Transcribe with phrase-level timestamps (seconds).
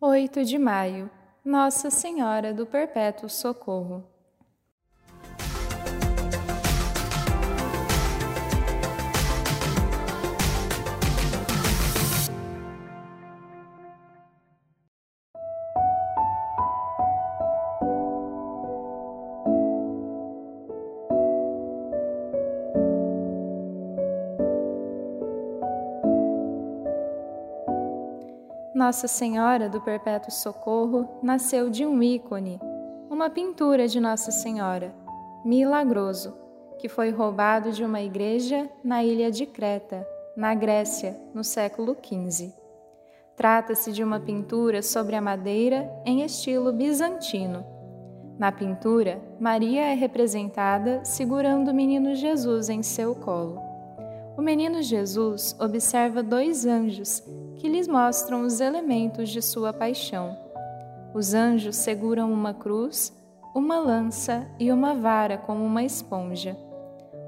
[0.00, 1.10] 8 de maio
[1.44, 4.06] Nossa Senhora do Perpétuo Socorro.
[28.78, 32.60] Nossa Senhora do Perpétuo Socorro nasceu de um ícone,
[33.10, 34.94] uma pintura de Nossa Senhora,
[35.44, 36.32] milagroso,
[36.78, 40.06] que foi roubado de uma igreja na ilha de Creta,
[40.36, 42.52] na Grécia, no século XV.
[43.34, 47.66] Trata-se de uma pintura sobre a madeira em estilo bizantino.
[48.38, 53.60] Na pintura, Maria é representada segurando o menino Jesus em seu colo.
[54.36, 57.24] O menino Jesus observa dois anjos
[57.58, 60.36] que lhes mostram os elementos de sua paixão.
[61.12, 63.12] Os anjos seguram uma cruz,
[63.54, 66.56] uma lança e uma vara como uma esponja.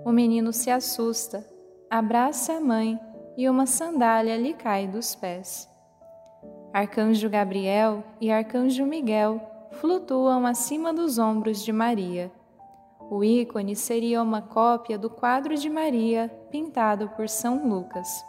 [0.05, 1.45] O menino se assusta,
[1.91, 2.99] abraça a mãe
[3.37, 5.69] e uma sandália lhe cai dos pés.
[6.73, 9.41] Arcanjo Gabriel e Arcanjo Miguel
[9.73, 12.31] flutuam acima dos ombros de Maria.
[13.11, 18.25] O ícone seria uma cópia do quadro de Maria pintado por São Lucas.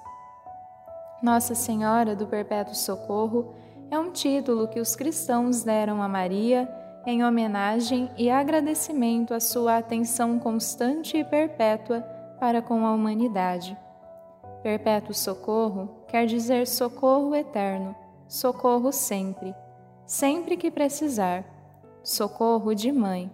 [1.21, 3.53] Nossa Senhora do Perpétuo Socorro
[3.91, 6.67] é um título que os cristãos deram a Maria
[7.05, 12.01] em homenagem e agradecimento à sua atenção constante e perpétua
[12.39, 13.77] para com a humanidade.
[14.63, 17.95] Perpétuo socorro quer dizer socorro eterno,
[18.27, 19.53] socorro sempre,
[20.07, 21.45] sempre que precisar,
[22.03, 23.31] socorro de mãe.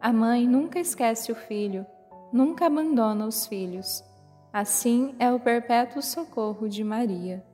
[0.00, 1.86] A mãe nunca esquece o filho,
[2.32, 4.04] nunca abandona os filhos.
[4.52, 7.44] Assim é o perpétuo socorro de Maria.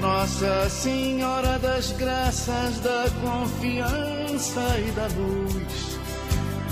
[0.00, 5.98] Nossa Senhora das Graças, da confiança e da luz,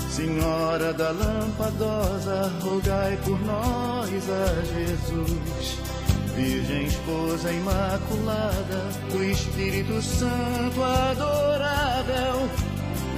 [0.09, 5.91] Senhora da Lampadosa, rogai por nós a Jesus.
[6.35, 8.81] Virgem Esposa Imaculada,
[9.11, 11.50] do Espírito Santo adorável,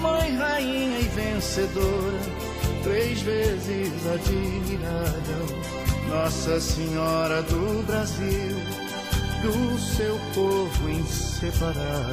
[0.03, 2.19] Mãe, Rainha e vencedora,
[2.83, 5.45] três vezes admirável,
[6.09, 8.57] Nossa Senhora do Brasil,
[9.41, 12.03] do seu povo inseparável.